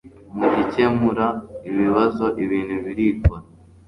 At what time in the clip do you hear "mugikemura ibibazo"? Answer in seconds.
0.37-2.25